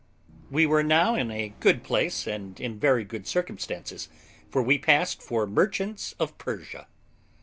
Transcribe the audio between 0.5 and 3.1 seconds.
were now in a good place, and in very